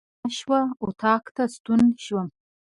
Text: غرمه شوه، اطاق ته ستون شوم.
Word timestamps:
غرمه 0.07 0.29
شوه، 0.37 0.61
اطاق 0.85 1.23
ته 1.35 1.43
ستون 1.55 1.81
شوم. 2.03 2.27